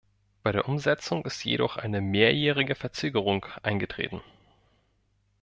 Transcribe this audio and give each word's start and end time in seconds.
Bei 0.41 0.51
der 0.51 0.67
Umsetzung 0.67 1.23
ist 1.27 1.45
jedoch 1.45 1.77
eine 1.77 2.01
mehrjährige 2.01 2.73
Verzögerung 2.73 3.45
eingetreten. 3.61 4.23